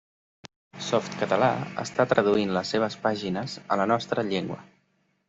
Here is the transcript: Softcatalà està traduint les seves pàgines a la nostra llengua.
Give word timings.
Softcatalà 0.85 1.49
està 1.83 2.05
traduint 2.13 2.53
les 2.55 2.71
seves 2.77 2.97
pàgines 3.05 3.55
a 3.77 3.79
la 3.83 3.87
nostra 3.93 4.25
llengua. 4.31 4.59